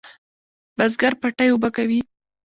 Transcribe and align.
بزگر 0.77 1.13
پټی 1.21 1.47
اوبه 1.51 1.69
کوي. 1.75 2.01